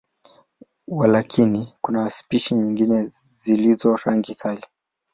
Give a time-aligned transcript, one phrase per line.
[0.87, 4.61] Walakini, kuna spishi nyingi zilizo rangi kali.